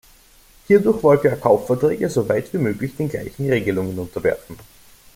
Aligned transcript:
Hierdurch 0.67 1.03
wollte 1.03 1.27
er 1.27 1.37
Kaufverträge 1.37 2.09
so 2.09 2.27
weit 2.27 2.51
wie 2.53 2.57
möglich 2.57 2.95
den 2.97 3.07
gleichen 3.07 3.47
Regelungen 3.47 3.99
unterwerfen. 3.99 4.57